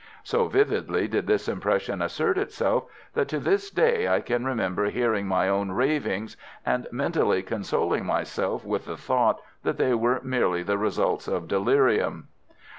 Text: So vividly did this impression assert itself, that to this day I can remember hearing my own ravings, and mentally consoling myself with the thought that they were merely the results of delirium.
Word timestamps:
So 0.23 0.47
vividly 0.47 1.07
did 1.07 1.27
this 1.27 1.47
impression 1.47 2.01
assert 2.01 2.35
itself, 2.35 2.85
that 3.13 3.27
to 3.27 3.39
this 3.39 3.69
day 3.69 4.07
I 4.07 4.19
can 4.19 4.43
remember 4.45 4.85
hearing 4.85 5.27
my 5.27 5.47
own 5.47 5.73
ravings, 5.73 6.35
and 6.65 6.87
mentally 6.91 7.43
consoling 7.43 8.07
myself 8.07 8.65
with 8.65 8.85
the 8.85 8.97
thought 8.97 9.41
that 9.61 9.77
they 9.77 9.93
were 9.93 10.19
merely 10.23 10.63
the 10.63 10.79
results 10.79 11.27
of 11.27 11.47
delirium. 11.47 12.29